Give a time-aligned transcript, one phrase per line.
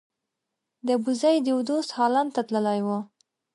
[0.85, 2.87] د ابوزید یو دوست هالند ته تللی و.